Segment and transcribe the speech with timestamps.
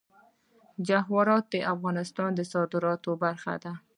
[0.87, 3.73] جواهرات د افغانستان د صادراتو برخه ده.